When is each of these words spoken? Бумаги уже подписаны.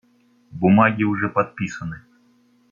Бумаги 0.51 1.03
уже 1.03 1.29
подписаны. 1.29 2.01